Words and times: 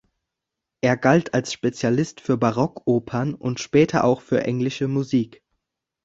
Er 0.81 0.97
galt 0.97 1.35
als 1.35 1.53
Spezialist 1.53 2.21
für 2.21 2.35
Barockopern 2.35 3.35
und 3.35 3.59
später 3.59 4.03
auch 4.03 4.21
für 4.21 4.43
englische 4.43 4.87
Musik. 4.87 5.43